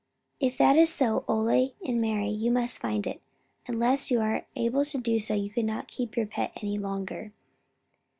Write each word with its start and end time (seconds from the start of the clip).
If 0.39 0.57
that 0.57 0.77
is 0.77 0.91
so, 0.91 1.23
Ole 1.27 1.75
and 1.85 2.01
Mari, 2.01 2.29
you 2.29 2.49
must 2.49 2.79
find 2.79 3.05
it. 3.05 3.21
Unless 3.67 4.09
you 4.09 4.19
are 4.19 4.47
able 4.55 4.83
to 4.83 4.97
do 4.97 5.19
so, 5.19 5.35
you 5.35 5.51
cannot 5.51 5.87
keep 5.89 6.17
your 6.17 6.25
pet 6.25 6.51
any 6.55 6.79
longer." 6.79 7.33